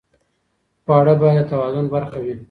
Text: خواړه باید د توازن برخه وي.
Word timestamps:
خواړه 0.85 1.13
باید 1.21 1.45
د 1.47 1.49
توازن 1.51 1.85
برخه 1.93 2.17
وي. 2.23 2.33